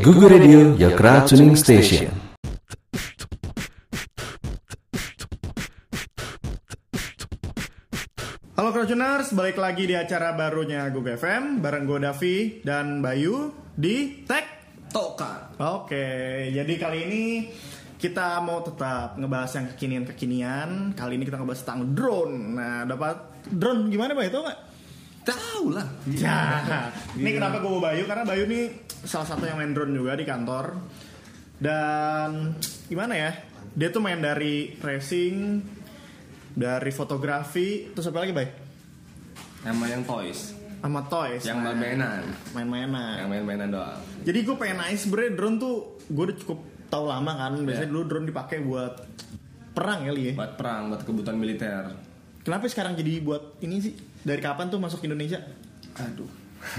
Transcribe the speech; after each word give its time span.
Google 0.00 0.32
Radio, 0.32 0.72
your 0.80 0.96
crowd 0.96 1.28
tuning 1.28 1.52
station. 1.52 2.08
Halo 8.56 8.72
Crowdtuners, 8.72 9.36
balik 9.36 9.60
lagi 9.60 9.84
di 9.84 9.92
acara 9.92 10.32
barunya 10.32 10.88
Google 10.88 11.20
FM 11.20 11.60
bareng 11.60 11.84
gue 11.84 11.98
Davi 12.00 12.36
dan 12.64 13.04
Bayu 13.04 13.52
di 13.76 14.24
Tech 14.24 14.80
Toka. 14.88 15.60
Oke, 15.60 16.48
jadi 16.48 16.72
kali 16.80 16.98
ini 17.04 17.24
kita 18.00 18.40
mau 18.40 18.64
tetap 18.64 19.20
ngebahas 19.20 19.60
yang 19.60 19.66
kekinian-kekinian. 19.76 20.96
Kali 20.96 21.20
ini 21.20 21.28
kita 21.28 21.36
ngebahas 21.36 21.60
tentang 21.68 21.92
drone. 21.92 22.36
Nah, 22.56 22.88
dapat 22.88 23.44
drone 23.44 23.92
gimana 23.92 24.16
Bayu? 24.16 24.32
Tau 24.32 24.40
nggak? 24.40 24.71
Tahu 25.22 25.70
lah. 25.70 25.86
Ya, 26.10 26.90
ini 27.14 27.30
kenapa 27.30 27.62
gue 27.62 27.70
bawa 27.70 27.94
Bayu? 27.94 28.04
Karena 28.04 28.26
Bayu 28.26 28.44
nih 28.44 28.74
salah 29.02 29.26
satu 29.26 29.46
yang 29.46 29.54
main 29.54 29.70
drone 29.70 29.94
juga 29.94 30.18
di 30.18 30.26
kantor. 30.26 30.74
Dan 31.62 32.58
gimana 32.90 33.14
ya? 33.14 33.30
Dia 33.72 33.88
tuh 33.88 34.02
main 34.02 34.18
dari 34.18 34.74
racing, 34.76 35.62
dari 36.52 36.90
fotografi, 36.90 37.94
terus 37.94 38.10
apa 38.10 38.26
lagi 38.26 38.34
Bay? 38.34 38.48
Nama 39.62 39.84
yang 39.88 40.02
toys. 40.02 40.58
Sama 40.82 41.06
toys. 41.06 41.46
Yang 41.46 41.58
Nah, 41.62 41.64
main-mainan. 41.70 42.22
Main-mainan. 42.50 43.14
Yang 43.22 43.28
main-mainan 43.30 43.68
doang. 43.70 44.00
Jadi 44.26 44.38
gue 44.42 44.56
pengen 44.58 44.76
nanya 44.82 44.98
sebenernya 44.98 45.32
drone 45.38 45.56
tuh 45.56 45.74
gue 46.10 46.24
udah 46.26 46.36
cukup 46.42 46.58
tahu 46.90 47.04
lama 47.06 47.32
kan. 47.38 47.52
Biasanya 47.62 47.86
Ya. 47.86 47.92
dulu 47.94 48.02
drone 48.10 48.26
dipakai 48.26 48.58
buat 48.58 48.94
perang 49.70 50.02
kali 50.02 50.22
ya. 50.28 50.32
Buat 50.34 50.52
perang, 50.58 50.82
buat 50.90 51.02
kebutuhan 51.06 51.38
militer. 51.38 51.94
Kenapa 52.42 52.66
sekarang 52.66 52.98
jadi 52.98 53.22
buat 53.22 53.62
ini 53.62 53.78
sih? 53.78 53.94
Dari 54.26 54.42
kapan 54.42 54.66
tuh 54.66 54.82
masuk 54.82 55.06
Indonesia? 55.06 55.38
Aduh. 55.94 56.26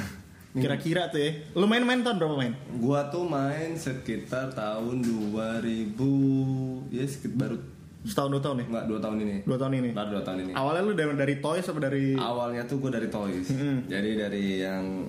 Kira-kira 0.62 1.08
tuh 1.08 1.24
ya. 1.24 1.32
Lu 1.56 1.66
main-main 1.66 2.04
tahun 2.04 2.20
berapa 2.20 2.36
main? 2.36 2.54
Gua 2.78 3.08
tuh 3.08 3.24
main 3.26 3.74
sekitar 3.74 4.52
tahun 4.54 5.02
2000 5.02 6.94
ya 6.94 7.04
sekitar 7.08 7.38
baru 7.40 7.58
Setahun 8.04 8.36
dua 8.36 8.44
tahun 8.44 8.56
ya? 8.60 8.66
enggak 8.68 8.86
dua 8.92 9.00
tahun 9.00 9.18
ini. 9.24 9.36
Dua 9.48 9.56
tahun 9.56 9.74
ini. 9.80 9.90
Baru 9.96 10.10
dua 10.20 10.24
tahun 10.28 10.38
ini. 10.44 10.52
Awalnya 10.52 10.82
lu 10.84 10.92
dari, 10.92 11.16
dari 11.16 11.36
toys 11.40 11.64
apa 11.72 11.80
dari 11.80 12.06
Awalnya 12.20 12.68
tuh 12.68 12.84
gue 12.84 12.92
dari 12.92 13.08
toys. 13.08 13.48
Jadi 13.88 14.10
dari 14.20 14.46
yang 14.60 15.08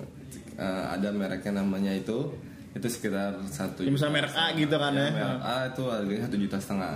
eh, 0.54 0.84
ada 0.94 1.10
mereknya 1.10 1.58
namanya 1.66 1.90
itu 1.90 2.30
itu 2.74 2.86
sekitar 2.90 3.38
satu 3.46 3.86
Ya, 3.86 3.90
misalnya 3.90 4.14
merek 4.18 4.34
A 4.34 4.50
gitu 4.52 4.74
kan 4.74 4.90
ya. 4.92 5.06
merek 5.08 5.40
A 5.40 5.56
itu 5.70 5.82
harganya 5.86 6.22
satu 6.26 6.36
juta 6.36 6.56
setengah. 6.58 6.94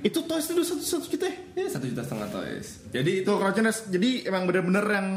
itu 0.00 0.18
toys 0.22 0.46
itu 0.46 0.62
satu 0.62 0.82
satu 0.86 1.06
juta 1.10 1.26
ya? 1.26 1.36
Ya 1.58 1.66
satu 1.66 1.84
juta 1.90 2.02
setengah 2.06 2.28
toys. 2.30 2.66
Jadi 2.94 3.12
itu 3.26 3.32
Crouchers 3.34 3.90
jadi 3.90 4.10
emang 4.30 4.46
bener-bener 4.46 4.86
yang 4.86 5.08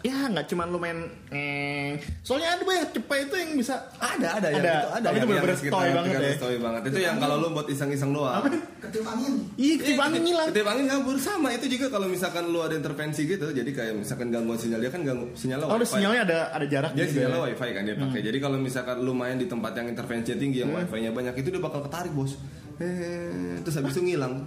ya 0.00 0.30
nggak 0.30 0.46
cuma 0.46 0.62
lu 0.64 0.78
main 0.78 1.02
eh 1.28 1.98
soalnya 2.22 2.54
ada 2.54 2.62
banyak 2.62 2.94
cepai 2.94 3.26
itu 3.26 3.34
yang 3.34 3.50
bisa 3.56 3.74
ada 3.98 4.38
ada 4.38 4.48
yang 4.48 4.62
Ada. 4.62 4.72
itu 4.72 4.88
ada 4.94 5.06
Tapi 5.10 5.16
itu 5.18 5.26
toy 5.66 5.88
banget 5.90 6.10
300 6.14 6.46
ya. 6.46 6.58
banget. 6.62 6.80
Itu 6.86 6.98
yang 7.00 7.16
kalau 7.18 7.36
lu 7.42 7.48
buat 7.50 7.66
iseng-iseng 7.66 8.10
doang. 8.14 8.42
Ketip 8.78 9.02
angin. 9.02 9.32
iya 9.58 9.74
ketip 9.76 9.98
angin 9.98 10.20
ngilang. 10.22 10.48
Ketip 10.54 10.66
angin 10.66 10.86
kabur 10.86 11.16
sama 11.18 11.48
itu 11.50 11.66
juga 11.66 11.86
kalau 11.90 12.06
misalkan 12.06 12.44
lu 12.48 12.62
ada 12.62 12.74
intervensi 12.74 13.26
gitu 13.26 13.50
jadi 13.50 13.70
kayak 13.72 13.94
misalkan 13.98 14.30
gangguan 14.30 14.56
sinyal 14.56 14.78
dia 14.78 14.90
kan 14.90 15.02
ganggu 15.02 15.26
sinyalnya 15.34 15.66
oh 15.66 15.74
ada 15.74 15.82
wifi. 15.82 15.92
sinyalnya 15.98 16.22
ada 16.22 16.38
ada 16.54 16.66
jarak 16.70 16.90
dia 16.94 17.04
gitu 17.04 17.18
ya. 17.20 17.28
wifi 17.32 17.68
kan 17.74 17.82
dia 17.82 17.96
pakai. 17.98 18.20
Jadi 18.22 18.38
kalau 18.38 18.58
misalkan 18.62 18.96
lu 19.02 19.12
main 19.12 19.36
di 19.36 19.46
tempat 19.46 19.72
yang 19.74 19.86
intervensinya 19.90 20.38
tinggi 20.38 20.58
yang 20.62 20.70
wifi-nya 20.70 21.10
banyak 21.10 21.34
itu 21.34 21.48
dia 21.50 21.58
bakal 21.58 21.82
ketarik 21.82 22.14
bos. 22.14 22.38
Eh 22.78 23.58
terus 23.60 23.74
habis 23.76 23.92
itu 23.92 24.02
ngilang. 24.06 24.46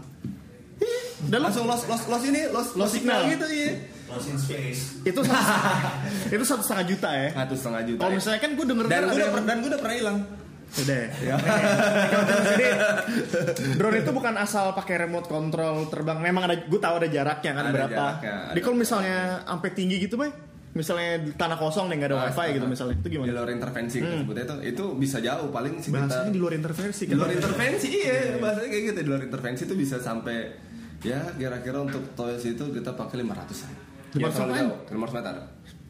Dan 1.20 1.44
langsung 1.44 1.68
los 1.68 1.84
los 1.84 2.02
los 2.08 2.24
ini 2.24 2.48
los 2.48 2.80
los 2.80 2.88
signal. 2.88 3.28
signal 3.28 3.34
gitu 3.36 3.48
iya 3.52 3.72
Space. 4.36 4.82
itu 5.04 5.20
satu, 5.20 5.44
itu 6.36 6.44
satu 6.44 6.62
setengah 6.62 6.86
juta 6.88 7.10
ya 7.10 7.30
satu 7.36 7.54
setengah 7.54 7.82
juta 7.86 8.00
kalau 8.00 8.12
ya. 8.12 8.18
misalnya 8.18 8.40
kan 8.40 8.52
gue 8.52 8.66
denger 8.66 8.86
dan 8.86 9.00
gue 9.00 9.08
udah 9.08 9.18
yang- 9.20 9.34
per- 9.34 9.46
dan 9.46 9.56
gue 9.58 9.70
udah 9.70 9.80
pernah 9.80 9.98
hilang 9.98 10.20
Udah. 10.72 11.02
Ya. 11.20 11.34
Jadi 12.46 12.66
drone 13.74 13.98
itu 13.98 14.12
bukan 14.12 14.38
asal 14.38 14.70
pakai 14.72 15.02
remote 15.02 15.26
control 15.26 15.90
terbang. 15.90 16.22
Memang 16.22 16.46
ada, 16.46 16.62
gue 16.62 16.78
tahu 16.78 16.96
ada 16.96 17.10
jaraknya 17.10 17.52
kan 17.52 17.64
Ada 17.64 17.74
berapa. 17.74 17.90
jaraknya, 17.90 18.36
Jadi 18.54 18.60
kalau 18.62 18.78
misalnya 18.78 19.18
sampai 19.44 19.70
tinggi 19.72 19.98
gitu, 19.98 20.14
bay, 20.14 20.30
misalnya 20.72 21.12
di 21.20 21.34
tanah 21.34 21.58
kosong 21.58 21.90
nih 21.90 21.96
nggak 21.98 22.10
ada 22.12 22.18
Ah, 22.20 22.26
wifi 22.30 22.48
gitu 22.54 22.62
ah. 22.62 22.70
misalnya, 22.70 22.96
itu 22.96 23.02
di 23.04 23.12
gimana? 23.12 23.34
luar 23.34 23.50
intervensi 23.50 23.96
gitu 23.98 24.14
sebutnya 24.16 24.44
itu 24.46 24.56
itu 24.70 24.84
bisa 24.96 25.18
jauh 25.20 25.50
paling 25.50 25.74
sekitar 25.76 26.06
Bahasanya 26.06 26.30
di 26.30 26.40
luar 26.40 26.54
intervensi. 26.54 27.04
di 27.04 27.16
luar 27.16 27.32
intervensi 27.32 27.88
iya 27.90 28.18
bahasanya 28.38 28.70
kayak 28.70 28.84
gitu 28.86 29.00
di 29.00 29.10
luar 29.10 29.22
intervensi 29.24 29.62
itu 29.64 29.74
bisa 29.76 29.96
sampai 29.98 30.38
ya 31.02 31.20
kira-kira 31.34 31.82
untuk 31.82 32.14
toys 32.14 32.46
itu 32.46 32.62
kita 32.70 32.94
pakai 32.94 33.16
500 33.18 33.66
an 33.66 33.74
500 34.12 34.20
ya, 34.20 34.28
kalau 34.28 34.46
apaan? 34.46 34.58
jauh 34.60 34.78
500 34.90 35.16
meter 35.16 35.34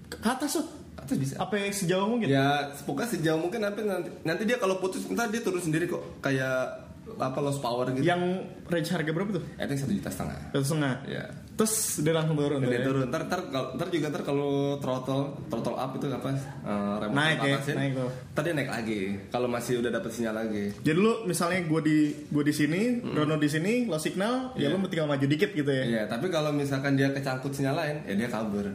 Ke 0.10 0.28
atas 0.28 0.52
tuh. 0.54 0.66
atas 0.96 1.16
bisa 1.16 1.34
Apa 1.38 1.54
yang 1.56 1.72
sejauh 1.72 2.08
mungkin? 2.08 2.28
ya 2.28 2.48
pokoknya 2.82 3.10
sejauh 3.10 3.40
mungkin 3.40 3.60
nanti 3.62 3.82
nanti, 3.82 4.10
nanti 4.22 4.44
dia 4.44 4.58
kalau 4.58 4.78
putus 4.78 5.06
ntar 5.06 5.28
dia 5.28 5.40
turun 5.40 5.60
sendiri 5.60 5.86
kok 5.86 6.04
kayak 6.20 6.89
apa 7.16 7.40
lost 7.40 7.60
power 7.60 7.90
gitu 7.90 8.04
Yang 8.04 8.22
range 8.66 8.90
harga 8.90 9.10
berapa 9.10 9.30
tuh? 9.32 9.44
I 9.56 9.66
think 9.66 9.78
satu 9.78 9.92
juta 9.92 10.10
setengah 10.10 10.38
Satu 10.52 10.66
setengah. 10.68 10.94
ya 11.06 11.26
Terus 11.56 11.74
dia 12.00 12.14
langsung 12.14 12.36
turun. 12.36 12.60
dia 12.62 12.72
ya? 12.74 12.84
turun 12.84 13.04
ntar 13.06 13.22
ntar 13.26 13.42
kalau- 13.48 13.72
ntar 13.74 13.88
juga 13.88 14.08
ntar 14.08 14.24
kalau 14.24 14.52
throttle 14.78 15.24
throttle 15.48 15.76
up 15.76 15.92
itu 15.92 16.06
apa 16.08 16.30
eh, 16.32 16.96
remote 17.00 17.14
Naik 17.14 17.38
ya, 17.42 17.56
atasin, 17.58 17.76
naik 17.76 17.92
tuh. 17.94 18.10
ntar 18.32 18.42
dia 18.42 18.54
naik 18.54 18.70
lagi 18.70 19.00
kalau 19.28 19.48
masih 19.48 19.74
udah 19.78 19.92
dapet 19.92 20.10
sinyal 20.10 20.36
lagi 20.38 20.66
Jadi 20.80 20.96
lu 20.96 21.26
misalnya 21.26 21.60
gue 21.62 21.82
di 21.82 21.98
gue 22.26 22.44
di 22.44 22.54
sini, 22.54 22.82
Rono 23.06 23.36
di 23.36 23.48
sini, 23.48 23.86
lo 23.86 23.98
signal, 23.98 24.56
ya 24.56 24.68
Iya. 24.68 24.74
lu 24.74 24.88
tinggal 24.88 25.06
maju 25.06 25.26
dikit 25.26 25.52
gitu 25.52 25.68
ya. 25.68 25.84
Iya, 25.84 26.02
tapi 26.06 26.28
kalau 26.28 26.50
misalkan 26.50 26.94
dia 26.94 27.10
kecangkut 27.10 27.52
sinyal 27.52 27.76
lain, 27.76 27.96
ya 28.04 28.14
dia 28.16 28.30
kabur. 28.30 28.66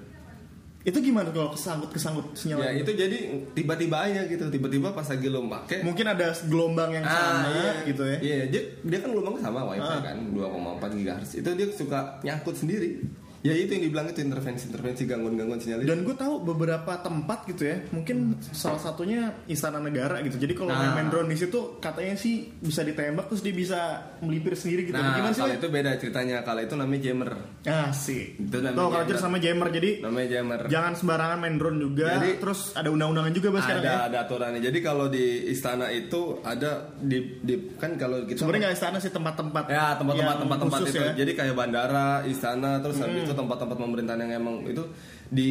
Itu 0.85 1.01
gimana 1.01 1.33
kalau 1.33 1.49
kesangkut 1.49 1.89
kesangkut 1.97 2.37
sinyal? 2.37 2.61
Ya 2.61 2.85
itu 2.85 2.93
jadi 2.93 3.41
tiba-tiba 3.57 4.05
aja 4.05 4.29
gitu, 4.29 4.53
tiba-tiba 4.53 4.93
pas 4.93 5.09
lagi 5.09 5.33
lo 5.33 5.49
pakai 5.49 5.81
Mungkin 5.81 6.05
ada 6.05 6.29
gelombang 6.45 6.93
yang 6.93 7.09
sama 7.09 7.49
iya. 7.49 7.73
gitu 7.89 8.03
ya. 8.05 8.19
Iya, 8.21 8.37
dia, 8.53 8.63
dia 8.85 8.99
kan 9.01 9.09
gelombangnya 9.17 9.43
sama 9.49 9.65
wifi 9.65 9.81
Ah. 9.81 10.01
kan, 10.05 10.17
2,4 10.37 10.93
GHz. 11.01 11.31
Itu 11.41 11.51
dia 11.57 11.67
suka 11.73 12.21
nyangkut 12.21 12.53
sendiri. 12.53 13.01
Ya 13.45 13.53
itu 13.53 13.71
yang 13.71 13.85
dibilang 13.85 14.09
itu 14.09 14.25
intervensi-intervensi 14.25 15.05
gangguan-gangguan 15.05 15.61
sinyal 15.61 15.85
itu. 15.85 15.87
Dan 15.87 16.01
gue 16.01 16.17
tahu 16.17 16.41
beberapa 16.43 16.97
tempat 16.97 17.45
gitu 17.45 17.69
ya, 17.69 17.77
mungkin 17.91 18.41
salah 18.41 18.81
satunya 18.81 19.37
istana 19.45 19.77
negara 19.77 20.17
gitu. 20.19 20.41
Jadi 20.41 20.57
kalau 20.57 20.73
Nah. 20.73 20.97
main 20.97 21.07
drone 21.07 21.29
di 21.29 21.37
situ 21.37 21.77
katanya 21.77 22.17
sih 22.17 22.49
bisa 22.51 22.81
ditembak 22.81 23.29
terus 23.29 23.45
dia 23.45 23.53
bisa 23.53 23.81
melipir 24.19 24.57
sendiri 24.57 24.89
gitu. 24.89 24.97
Nah, 24.97 25.13
Gimana 25.15 25.31
sih? 25.31 25.45
kalau 25.45 25.55
itu 25.55 25.69
beda 25.69 25.91
ceritanya. 25.95 26.41
Kalau 26.41 26.61
itu 26.63 26.73
namanya 26.73 27.01
jammer. 27.03 27.31
Ah 27.65 27.93
sih. 27.93 28.33
Itu 28.35 28.57
namanya 28.59 28.81
Tuh 28.81 28.89
kalau 28.89 29.05
jammer. 29.05 29.21
sama 29.21 29.37
jammer 29.37 29.69
jadi 29.71 29.91
Namanya 30.01 30.29
jammer. 30.31 30.61
jangan 30.67 30.93
sembarangan 30.95 31.39
main 31.39 31.55
drone 31.55 31.79
juga. 31.79 32.09
Jadi- 32.17 32.41
terus 32.41 32.73
ada 32.73 32.89
undang-undangan 32.89 33.29
juga 33.31 33.49
bahas 33.53 33.69
ada 33.69 33.85
ya. 33.85 33.97
ada 34.09 34.19
aturannya. 34.25 34.61
Jadi 34.63 34.79
kalau 34.81 35.07
di 35.07 35.25
istana 35.47 35.93
itu 35.93 36.41
ada 36.41 36.97
di, 36.97 37.45
di 37.45 37.77
kan 37.77 37.93
kalau 37.97 38.25
kita 38.25 38.41
Sebenarnya 38.41 38.73
nggak 38.73 38.77
istana 38.81 38.97
sih 38.97 39.13
tempat-tempat. 39.13 39.69
Ya 39.69 39.93
tempat-tempat 39.95 40.37
tempat-tempat 40.41 40.81
itu. 40.89 40.97
ya. 40.97 41.13
Jadi 41.13 41.33
kayak 41.35 41.53
bandara, 41.53 42.25
istana, 42.25 42.81
terus 42.81 42.97
habis 42.97 43.21
itu 43.21 43.34
tempat-tempat 43.35 43.77
pemerintahan 43.77 44.21
yang 44.21 44.33
emang 44.37 44.65
itu 44.65 44.83
di 45.29 45.51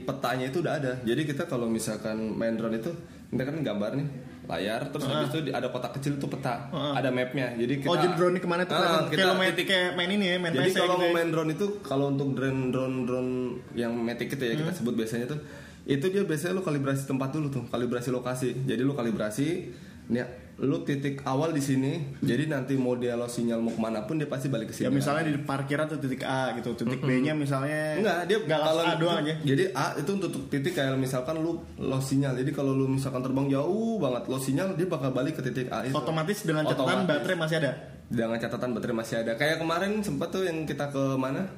petanya 0.00 0.46
itu 0.46 0.60
udah 0.60 0.74
ada. 0.74 0.92
Jadi 1.00 1.22
kita 1.24 1.44
kalau 1.44 1.66
misalkan 1.66 2.16
main 2.30 2.54
drone 2.54 2.76
itu 2.76 2.90
kita 3.26 3.42
kan 3.42 3.56
gambar 3.58 3.90
nih 3.94 4.08
layar, 4.44 4.80
terus 4.86 5.04
habis 5.06 5.32
itu 5.32 5.50
ada 5.50 5.66
kotak 5.66 5.92
kecil 5.94 6.14
itu 6.14 6.26
peta, 6.26 6.68
ada 6.70 7.08
mapnya. 7.08 7.56
Jadi 7.56 7.80
kita 7.80 7.88
Oh 7.88 7.96
jadi 7.96 8.12
drone 8.12 8.32
ini 8.32 8.40
ke 8.40 8.46
mana 8.46 8.62
tuh? 8.62 8.76
Kelihatan? 8.76 9.02
kita 9.06 9.16
kayak 9.16 9.26
lo 9.26 9.34
main, 9.34 9.50
titik- 9.50 9.66
kayak 9.66 9.90
main 9.94 10.10
ini 10.10 10.24
ya, 10.26 10.36
main 10.36 10.52
jadi 10.52 10.70
kalau 10.70 10.84
gitu 10.86 11.00
mau 11.00 11.08
ya. 11.08 11.14
main 11.14 11.28
drone 11.28 11.50
itu 11.50 11.66
kalau 11.80 12.04
untuk 12.10 12.28
drone 12.32 12.60
drone 12.68 12.96
drone 13.02 13.32
yang 13.74 13.92
matic 13.96 14.28
itu 14.30 14.44
ya 14.44 14.54
kita 14.54 14.68
Hmm. 14.68 14.78
sebut 14.78 14.94
biasanya 14.94 15.26
tuh 15.26 15.40
itu 15.84 16.04
dia 16.06 16.22
biasanya 16.22 16.52
lu 16.52 16.62
kalibrasi 16.62 17.04
tempat 17.04 17.28
dulu 17.30 17.48
tuh 17.50 17.64
kalibrasi 17.66 18.08
lokasi 18.08 18.56
jadi 18.62 18.80
lu 18.80 18.92
kalibrasi 18.92 19.72
nih 20.10 20.44
lu 20.54 20.86
titik 20.86 21.26
awal 21.26 21.50
di 21.50 21.58
sini 21.58 22.14
jadi 22.22 22.46
nanti 22.46 22.78
mau 22.78 22.94
dia 22.94 23.18
lo 23.18 23.26
sinyal 23.26 23.58
mau 23.58 23.74
ke 23.74 23.80
mana 23.82 24.06
pun 24.06 24.22
dia 24.22 24.30
pasti 24.30 24.46
balik 24.46 24.70
ke 24.70 24.74
sini 24.78 24.86
Ya 24.86 24.90
misalnya 24.94 25.26
di 25.26 25.42
parkiran 25.42 25.90
tuh 25.90 25.98
titik 25.98 26.22
A 26.22 26.54
gitu, 26.54 26.78
titik 26.78 27.02
B-nya 27.02 27.34
misalnya 27.34 27.98
Enggak, 27.98 28.30
dia 28.30 28.38
nggak 28.38 28.60
langsung 28.62 28.86
A 28.86 28.94
doang 28.94 29.18
aja. 29.26 29.34
Jadi 29.42 29.64
A 29.74 29.98
itu 29.98 30.10
untuk 30.14 30.30
titik 30.46 30.78
kayak 30.78 30.94
misalkan 30.94 31.42
lu 31.42 31.58
lo 31.82 31.98
sinyal. 31.98 32.38
Jadi 32.38 32.54
kalau 32.54 32.70
lu 32.70 32.86
misalkan 32.86 33.26
terbang 33.26 33.50
jauh 33.50 33.98
banget 33.98 34.30
lo 34.30 34.38
sinyal 34.38 34.78
dia 34.78 34.86
bakal 34.86 35.10
balik 35.10 35.34
ke 35.34 35.42
titik 35.42 35.74
A 35.74 35.82
itu. 35.82 35.90
Otomatis 35.90 36.46
dengan 36.46 36.62
catatan 36.70 37.02
Otomatis. 37.02 37.10
baterai 37.10 37.36
masih 37.42 37.56
ada. 37.58 37.70
Dengan 38.06 38.36
catatan 38.38 38.70
baterai 38.78 38.94
masih 38.94 39.16
ada. 39.26 39.32
Kayak 39.34 39.56
kemarin 39.58 39.92
sempat 40.06 40.30
tuh 40.30 40.46
yang 40.46 40.62
kita 40.62 40.86
ke 40.86 41.02
mana? 41.18 41.50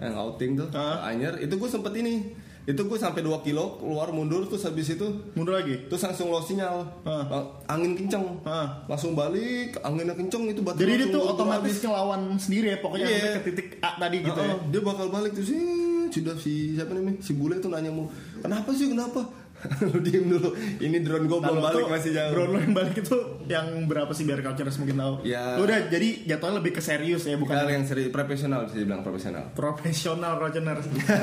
Yang 0.00 0.14
outing 0.16 0.50
tuh, 0.56 0.68
ke 0.72 0.84
Anyer. 1.04 1.36
Itu 1.36 1.60
gue 1.60 1.68
sempet 1.68 1.92
ini. 2.00 2.32
Itu 2.66 2.82
gue 2.82 2.98
sampai 2.98 3.22
2 3.22 3.30
kilo 3.40 3.78
keluar 3.78 4.10
mundur 4.10 4.42
terus 4.44 4.62
habis 4.62 4.90
itu 4.90 5.06
Mundur 5.32 5.54
lagi. 5.54 5.86
terus 5.86 6.02
langsung 6.02 6.28
lo 6.28 6.38
sinyal. 6.38 6.82
Ah. 7.00 7.22
Lang- 7.24 7.50
Angin 7.68 7.94
kenceng. 7.94 8.26
Ah. 8.42 8.82
Langsung 8.84 9.14
balik, 9.14 9.78
anginnya 9.80 10.12
kenceng 10.12 10.44
itu 10.44 10.60
baterai 10.60 10.82
Jadi 10.82 10.92
dia 11.00 11.06
tuh 11.08 11.22
otomatis 11.24 11.78
ngelawan 11.78 12.34
sendiri 12.34 12.66
ya 12.68 12.78
pokoknya 12.80 13.06
sampai 13.06 13.30
ke 13.32 13.42
titik 13.46 13.66
A 13.80 13.90
tadi 13.96 14.16
gitu 14.20 14.34
ya. 14.36 14.44
Heeh, 14.44 14.58
dia 14.68 14.80
bakal 14.82 15.06
balik 15.08 15.30
terus 15.32 15.50
"Ih, 15.52 15.62
sudah 16.08 16.34
si 16.34 16.52
siapa 16.72 16.90
namanya 16.90 17.18
si 17.20 17.32
bule 17.32 17.56
tuh 17.56 17.68
nanya 17.68 17.88
mulu 17.88 18.10
kenapa 18.36 18.70
sih 18.72 18.86
kenapa 18.86 19.20
lu 19.88 19.98
diem 19.98 20.26
dulu 20.28 20.52
ini 20.78 21.00
drone 21.00 21.26
gue 21.26 21.38
belum 21.40 21.58
balik 21.58 21.88
masih 21.88 22.10
jauh 22.12 22.32
Drone 22.36 22.50
lo 22.52 22.58
yang 22.60 22.74
balik 22.76 22.96
itu 23.00 23.18
yang 23.48 23.66
berapa 23.88 24.12
sih 24.12 24.22
biar 24.22 24.40
culture 24.44 24.68
mungkin 24.76 24.96
tahu. 24.96 25.14
Ya. 25.24 25.56
Lu 25.56 25.64
Udah 25.64 25.88
jadi 25.88 26.08
jatuhnya 26.28 26.54
lebih 26.60 26.72
ke 26.76 26.82
serius 26.84 27.24
ya 27.24 27.34
bukan 27.34 27.56
yang 27.66 27.82
seri 27.82 28.12
profesional 28.12 28.68
bisa 28.68 28.76
dibilang 28.76 29.02
profesional 29.02 29.50
profesional 29.52 30.38
Rogener. 30.38 30.78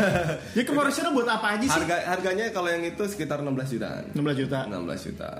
ya 0.57 0.61
ke 0.61 0.73
profesional 0.73 1.11
buat 1.13 1.29
apa 1.29 1.55
aja 1.55 1.65
sih? 1.65 1.71
harga 1.71 1.95
harganya 2.09 2.45
kalau 2.51 2.69
yang 2.69 2.83
itu 2.83 3.03
sekitar 3.05 3.39
16 3.39 3.73
jutaan 3.77 4.03
16 4.11 4.41
juta. 4.43 4.59
16 4.67 5.07
juta 5.07 5.31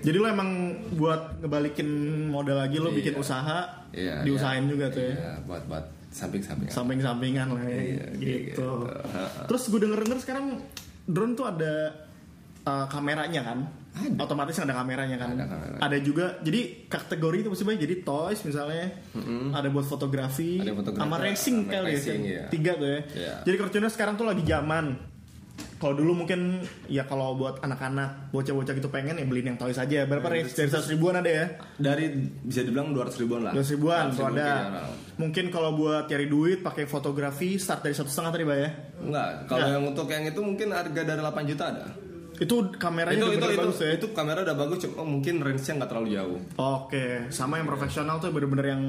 Jadi 0.00 0.16
lo 0.16 0.26
emang 0.32 0.50
buat 0.96 1.44
ngebalikin 1.44 1.88
modal 2.32 2.56
lagi 2.56 2.80
lo 2.80 2.88
Iya. 2.88 2.96
bikin 3.04 3.14
usaha, 3.20 3.84
Iya, 3.92 4.24
diusahain 4.24 4.64
iya. 4.64 4.70
juga 4.72 4.86
tuh 4.88 5.02
ya. 5.04 5.12
Iya, 5.12 5.32
buat 5.44 5.62
buat 5.68 5.84
samping-samping. 6.08 6.72
Samping-sampingan 6.72 7.48
lah 7.52 7.64
ya, 7.68 7.76
Iya, 7.76 8.04
gitu. 8.16 8.32
gitu. 8.56 8.70
Terus 9.44 9.62
gue 9.68 9.80
denger-denger 9.84 10.18
sekarang 10.24 10.46
drone 11.04 11.36
tuh 11.36 11.44
ada 11.44 11.72
uh, 12.64 12.86
kameranya 12.88 13.42
kan? 13.44 13.58
Otomatis 14.22 14.54
ada 14.62 14.70
kameranya 14.70 15.16
kan? 15.18 15.34
Ada 15.34 15.46
kamera. 15.50 15.76
Ada 15.82 15.96
juga, 15.98 16.38
jadi 16.40 16.86
kategori 16.86 17.36
itu 17.42 17.48
maksudnya 17.50 17.74
jadi 17.74 17.94
toys 18.06 18.40
misalnya, 18.46 18.86
ada 19.50 19.68
buat 19.68 19.84
fotografi, 19.84 20.62
Ada 20.62 20.72
fotografi, 20.78 21.02
sama 21.02 21.16
racing 21.18 21.58
kali 21.66 21.90
ya, 21.90 21.98
racing, 21.98 22.20
iya. 22.22 22.44
tiga 22.48 22.72
tuh 22.78 22.86
ya. 22.86 23.00
Iya. 23.12 23.34
Jadi 23.50 23.56
Fortuner 23.58 23.90
sekarang 23.90 24.14
tuh 24.14 24.26
lagi 24.30 24.46
zaman. 24.46 25.10
Kalau 25.80 25.96
dulu 25.96 26.12
mungkin 26.24 26.60
ya 26.92 27.08
kalau 27.08 27.40
buat 27.40 27.64
anak-anak 27.64 28.32
bocah-bocah 28.36 28.76
gitu 28.76 28.92
pengen 28.92 29.16
ya 29.16 29.24
beliin 29.24 29.56
yang 29.56 29.58
toys 29.60 29.80
aja. 29.80 30.04
Berapa 30.04 30.28
Iya, 30.28 30.44
range 30.44 30.52
dari 30.52 30.68
100 30.68 30.92
ribuan 30.92 31.14
ada 31.16 31.30
ya? 31.32 31.46
Dari 31.80 32.04
bisa 32.44 32.60
dibilang 32.68 32.92
200 32.92 33.16
ribuan 33.16 33.40
lah. 33.48 33.52
200 33.56 33.74
ribuan 33.80 34.02
tuh 34.12 34.28
ada. 34.28 34.36
kayaknya. 34.36 34.82
Mungkin 35.16 35.44
kalau 35.48 35.72
buat 35.80 36.04
cari 36.04 36.28
duit 36.28 36.60
pakai 36.60 36.84
fotografi 36.84 37.56
start 37.56 37.80
dari 37.80 37.96
satu 37.96 38.12
setengah 38.12 38.30
tadi 38.32 38.44
ya. 38.44 38.70
Enggak, 39.00 39.28
kalau 39.48 39.66
yang 39.72 39.84
untuk 39.88 40.06
yang 40.12 40.24
itu 40.28 40.40
mungkin 40.44 40.68
harga 40.68 41.00
dari 41.00 41.20
8 41.20 41.48
juta 41.48 41.64
ada. 41.72 42.09
Itu 42.40 42.72
kameranya 42.72 43.20
itu 43.20 43.26
udah 43.26 43.36
itu 43.36 43.46
itu, 43.52 43.60
bagus 43.60 43.78
ya. 43.84 43.90
itu 44.00 44.06
kamera 44.10 44.40
udah 44.40 44.56
bagus 44.56 44.78
cuma 44.80 45.04
mungkin 45.04 45.34
range-nya 45.38 45.72
nggak 45.76 45.90
terlalu 45.92 46.08
jauh. 46.16 46.38
Oke, 46.56 47.28
sama 47.28 47.60
yang 47.60 47.68
profesional 47.68 48.16
tuh 48.16 48.32
bener-bener 48.32 48.72
yang 48.72 48.82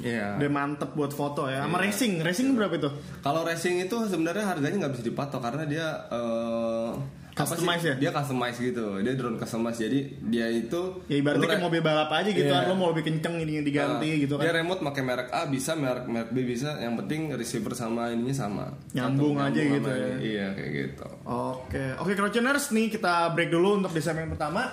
Iya. 0.00 0.36
udah 0.36 0.50
mantep 0.52 0.92
buat 0.92 1.08
foto 1.10 1.48
ya. 1.48 1.64
Sama 1.64 1.80
Iya. 1.80 1.88
racing, 1.88 2.12
racing 2.20 2.52
berapa 2.52 2.76
itu? 2.76 2.90
Kalau 3.20 3.40
racing 3.42 3.80
itu 3.80 3.96
sebenarnya 4.04 4.44
harganya 4.46 4.84
nggak 4.84 5.00
bisa 5.00 5.04
dipatok 5.06 5.40
karena 5.40 5.64
dia 5.64 5.86
sih? 6.12 7.19
Customize 7.42 7.84
ya? 7.84 7.94
Dia 7.96 8.10
customize 8.10 8.58
gitu. 8.58 8.86
Dia 9.00 9.12
drone 9.14 9.36
customize. 9.36 9.78
Jadi 9.78 9.98
dia 10.28 10.46
itu 10.46 10.80
Ya 11.06 11.16
ibaratnya 11.16 11.46
kayak 11.46 11.64
mobil 11.64 11.80
balap 11.80 12.10
aja 12.10 12.28
gitu 12.28 12.46
kan. 12.46 12.68
Lo 12.68 12.74
mau 12.74 12.92
lebih 12.92 13.04
kenceng 13.06 13.40
ini 13.40 13.60
diganti 13.60 14.08
Nah, 14.08 14.22
gitu 14.22 14.34
Dia 14.36 14.50
kan. 14.50 14.60
remote 14.60 14.80
pakai 14.82 15.02
merek 15.02 15.28
A 15.30 15.40
bisa, 15.46 15.72
merek 15.74 16.04
merek 16.04 16.30
B 16.30 16.38
bisa. 16.42 16.76
Yang 16.76 16.94
penting 17.04 17.20
receiver 17.32 17.72
sama 17.72 18.10
ininya 18.10 18.36
sama. 18.36 18.64
Nyambung 18.92 19.36
Satu, 19.36 19.46
aja 19.48 19.60
gitu 19.62 19.88
ya. 19.88 19.96
ini. 19.96 20.16
Iya 20.22 20.46
kayak 20.52 20.70
gitu. 20.72 21.06
Oke, 21.24 21.84
oke 21.96 22.12
Crouchers 22.12 22.66
nih 22.70 22.86
kita 22.90 23.12
break 23.32 23.48
dulu 23.48 23.78
untuk 23.78 23.92
di 23.92 24.00
segmen 24.00 24.28
pertama. 24.28 24.66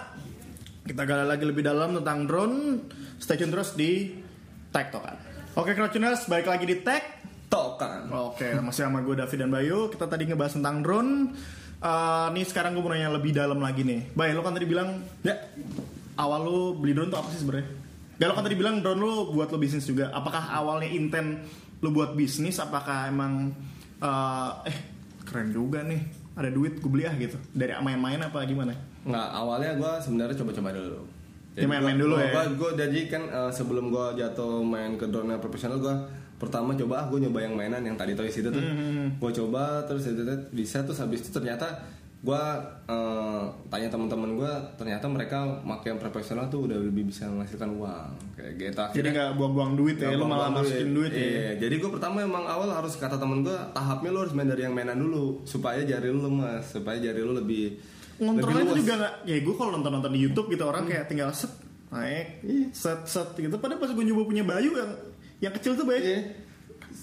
Kita 0.81 1.03
gali 1.03 1.27
lagi 1.27 1.43
lebih 1.43 1.63
dalam 1.63 1.95
tentang 1.95 2.23
drone. 2.23 2.57
Stay 3.17 3.35
tune 3.35 3.51
terus 3.51 3.75
di 3.75 4.13
Tech 4.69 4.87
Tokan. 4.87 5.15
Oke 5.53 5.73
Crouchers, 5.73 6.25
balik 6.25 6.47
lagi 6.47 6.63
di 6.63 6.79
Tech. 6.79 7.03
Tokan. 7.47 8.11
Oke, 8.11 8.59
masih 8.59 8.91
sama 8.91 8.99
gue 8.99 9.15
David 9.15 9.39
dan 9.39 9.47
Bayu. 9.47 9.87
Kita 9.87 10.03
tadi 10.03 10.27
ngebahas 10.27 10.59
tentang 10.59 10.83
drone. 10.83 11.31
Eh, 11.77 12.27
nih 12.33 12.41
sekarang 12.41 12.73
gue 12.73 12.81
mau 12.81 12.89
nanya 12.89 13.13
lebih 13.13 13.29
dalam 13.29 13.61
lagi 13.61 13.85
nih. 13.85 14.09
Bay, 14.17 14.33
lo 14.33 14.41
kan 14.41 14.57
tadi 14.57 14.65
bilang 14.65 14.97
Ya. 15.21 15.37
awal 16.17 16.41
lo 16.41 16.57
beli 16.73 16.97
drone 16.97 17.13
tuh 17.13 17.21
apa 17.21 17.29
sih 17.29 17.45
sebenarnya? 17.45 17.69
Gak 18.17 18.27
lo 18.27 18.33
kan 18.33 18.45
tadi 18.49 18.57
bilang 18.57 18.81
drone 18.81 18.97
lo 18.97 19.29
buat 19.29 19.53
lo 19.53 19.61
bisnis 19.61 19.85
juga. 19.85 20.09
Apakah 20.09 20.49
awalnya 20.49 20.89
intent 20.89 21.45
lo 21.85 21.93
buat 21.93 22.17
bisnis? 22.17 22.57
Apakah 22.57 23.13
emang 23.13 23.53
eh, 24.01 24.51
eh 24.73 24.77
keren 25.21 25.53
juga 25.53 25.85
nih 25.85 26.01
ada 26.33 26.49
duit 26.49 26.81
gue 26.81 26.89
beli 26.89 27.05
ah 27.05 27.13
gitu 27.13 27.37
dari 27.53 27.77
main-main 27.77 28.25
apa 28.25 28.41
gimana? 28.49 28.73
Nggak, 29.05 29.27
awalnya 29.37 29.71
gue 29.77 29.91
sebenarnya 30.01 30.35
coba-coba 30.41 30.69
dulu. 30.73 31.01
Ya, 31.53 31.65
main-main 31.69 31.97
dulu 31.97 32.17
ya. 32.17 32.33
Gue 32.57 32.73
jadi 32.73 32.99
kan 33.05 33.21
eh, 33.29 33.51
sebelum 33.53 33.93
gue 33.93 34.05
jatuh 34.17 34.65
main 34.65 34.97
ke 34.97 35.05
drone 35.05 35.37
profesional 35.37 35.77
gue 35.77 35.93
pertama 36.37 36.73
coba 36.73 36.93
ah 37.01 37.05
gue 37.07 37.19
nyoba 37.19 37.39
yang 37.41 37.53
mainan 37.53 37.81
yang 37.81 37.93
tadi 37.93 38.13
toys 38.13 38.33
itu 38.33 38.47
tuh. 38.47 38.61
Hmm, 38.61 39.17
Gue 39.17 39.31
coba 39.31 39.81
terus 39.83 40.05
itu 40.05 40.21
bisa 40.51 40.81
terus 40.81 40.97
habis 40.97 41.19
itu 41.19 41.29
ternyata 41.29 41.65
gue 42.17 42.43
eh, 42.85 43.43
tanya 43.67 43.87
teman-teman 43.87 44.33
gue 44.35 44.51
ternyata 44.73 45.05
mereka 45.05 45.37
pakai 45.59 45.87
yang 45.91 45.99
profesional 45.99 46.45
tuh 46.47 46.65
udah 46.65 46.77
lebih 46.79 47.05
bisa 47.05 47.25
menghasilkan 47.25 47.73
uang 47.73 48.09
kayak 48.33 48.53
gitu. 48.55 48.73
Jadi 48.73 48.85
Akhirnya- 48.89 49.13
nggak 49.13 49.29
buang-buang 49.33 49.71
duit 49.73 49.95
ya, 49.97 50.13
lo 50.13 50.25
malah 50.25 50.49
masukin 50.51 50.93
duit 50.93 51.09
ya. 51.09 51.21
Iya, 51.21 51.51
jadi 51.59 51.75
gue 51.77 51.89
pertama 51.89 52.21
emang 52.21 52.43
awal 52.43 52.69
harus 52.69 52.93
kata 52.95 53.17
temen 53.17 53.41
gue 53.41 53.53
tahapnya 53.71 54.09
lo 54.09 54.19
harus 54.21 54.33
main 54.33 54.45
dari 54.45 54.61
yang 54.61 54.73
mainan 54.73 54.97
dulu 54.97 55.41
supaya 55.43 55.81
jari 55.81 56.09
lu 56.09 56.21
lemas, 56.21 56.65
supaya 56.67 56.97
jari 56.97 57.21
lu 57.21 57.33
lebih 57.33 57.77
Ngontrolnya 58.17 58.65
itu 58.67 58.81
juga 58.81 58.93
nggak, 58.97 59.13
ya 59.25 59.37
gue 59.37 59.55
kalau 59.55 59.71
nonton 59.71 59.91
nonton 59.93 60.09
di 60.09 60.19
YouTube 60.19 60.49
gitu 60.49 60.65
orang 60.65 60.85
kayak 60.85 61.05
tinggal 61.05 61.29
set 61.29 61.53
naik, 61.87 62.41
set 62.73 63.05
set 63.05 63.29
gitu. 63.33 63.53
Padahal 63.57 63.77
pas 63.77 63.87
gue 63.87 64.01
nyoba 64.03 64.25
punya 64.25 64.41
Bayu 64.41 64.73
yang 64.73 64.89
yang 65.39 65.53
kecil 65.53 65.73
tuh 65.73 65.85
baik 65.85 66.01
Iya. 66.01 66.19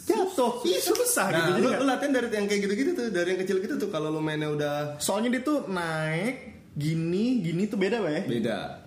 jatuh, 0.04 0.60
ih 0.62 0.76
susah 0.76 1.26
gitu. 1.28 1.40
Nah, 1.40 1.48
Jadi 1.50 1.60
lu, 1.62 1.70
lu 1.72 1.84
latihan 1.86 2.12
dari 2.12 2.28
yang 2.28 2.44
kayak 2.44 2.60
gitu-gitu 2.62 2.90
tuh, 2.92 3.06
dari 3.08 3.28
yang 3.32 3.40
kecil 3.40 3.56
gitu 3.58 3.74
tuh. 3.78 3.88
Kalau 3.88 4.08
lu 4.08 4.20
mainnya 4.20 4.48
udah 4.48 4.98
soalnya 4.98 5.32
dia 5.32 5.42
tuh 5.42 5.64
naik 5.64 6.36
gini 6.74 7.40
gini 7.40 7.64
tuh 7.64 7.78
beda 7.78 8.02
bay. 8.02 8.26
beda, 8.26 8.84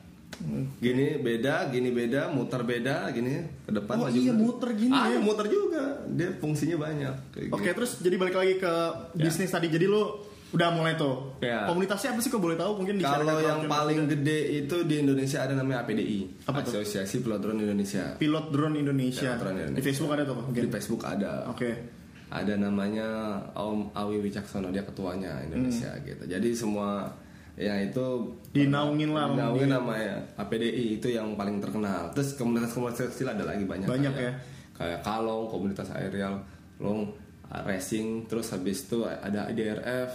gini 0.78 1.18
beda, 1.18 1.72
gini 1.72 1.90
beda, 1.90 2.30
muter 2.30 2.62
beda, 2.62 3.10
gini 3.10 3.34
ke 3.66 3.72
depan 3.72 3.96
Oh 3.98 4.06
maju 4.06 4.14
iya, 4.14 4.34
muter 4.36 4.70
gini 4.76 4.94
Ah, 4.94 5.10
ya. 5.10 5.18
muter 5.18 5.48
juga. 5.48 6.06
Dia 6.06 6.30
fungsinya 6.38 6.78
banyak. 6.78 7.16
Oke 7.50 7.66
gitu. 7.66 7.74
terus 7.74 7.92
jadi 7.98 8.16
balik 8.16 8.36
lagi 8.36 8.54
ke 8.60 8.74
bisnis 9.16 9.50
tadi. 9.50 9.68
Jadi 9.68 9.86
lu 9.88 10.22
udah 10.48 10.70
mulai 10.72 10.96
tuh. 10.96 11.36
Ya. 11.44 11.68
Komunitasnya 11.68 12.16
apa 12.16 12.20
sih 12.24 12.32
kok 12.32 12.40
boleh 12.40 12.56
tahu? 12.56 12.80
Mungkin 12.80 13.04
Kalau 13.04 13.36
yang 13.44 13.68
paling 13.68 14.08
gede 14.08 14.64
itu 14.64 14.76
di 14.88 15.04
Indonesia 15.04 15.44
ada 15.44 15.54
namanya 15.60 15.84
APDI, 15.84 16.48
Apa 16.48 16.64
tuh? 16.64 16.80
Asosiasi 16.80 17.20
Pilot 17.20 17.40
Drone 17.44 17.60
Indonesia. 17.60 18.16
pilot 18.16 18.46
drone 18.50 18.76
Indonesia. 18.80 19.36
Pilot 19.36 19.42
drone 19.44 19.58
Indonesia. 19.60 19.80
Di 19.80 19.84
Facebook 19.84 20.12
ada 20.16 20.24
tuh 20.24 20.36
mungkin. 20.40 20.62
Di 20.64 20.70
Facebook 20.72 21.02
ada. 21.04 21.32
Oke. 21.52 21.72
Ada 22.28 22.60
namanya 22.60 23.08
Om 23.56 23.96
Awi 23.96 24.20
Wicaksono, 24.20 24.68
dia 24.72 24.84
ketuanya 24.84 25.40
Indonesia 25.48 25.92
gitu. 26.04 26.24
Jadi 26.28 26.52
semua 26.52 27.08
ya 27.58 27.74
itu 27.80 28.36
Dinaungin 28.54 29.16
lah 29.16 29.32
Dinaungin 29.34 29.72
dia. 29.72 29.76
nama 29.80 29.94
ya 29.96 30.16
APDI 30.36 31.00
itu 31.00 31.08
yang 31.08 31.40
paling 31.40 31.64
terkenal. 31.64 32.12
Terus 32.12 32.36
komunitas-komunitas 32.36 33.16
kecil 33.16 33.32
ada 33.32 33.48
lagi 33.48 33.64
banyak. 33.64 33.88
Banyak 33.88 34.14
kayak, 34.14 34.28
ya. 34.28 34.34
Kayak 34.76 35.00
Kalong, 35.08 35.48
komunitas 35.48 35.88
aerial, 35.96 36.44
long 36.84 37.16
racing, 37.64 38.28
terus 38.28 38.52
habis 38.52 38.84
itu 38.86 39.08
ada 39.08 39.48
IDRF, 39.48 40.12